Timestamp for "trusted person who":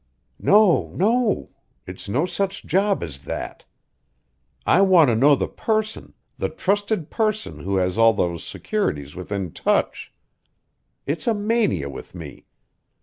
6.49-7.75